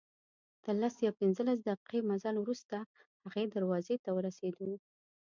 تر 0.63 0.75
لس 0.81 0.95
یا 1.05 1.11
پنځلس 1.21 1.59
دقیقې 1.69 1.99
مزل 2.09 2.35
وروسته 2.39 2.77
هغې 3.25 3.45
دروازې 3.55 3.95
ته 4.03 4.09
ورسېدو. 4.17 4.69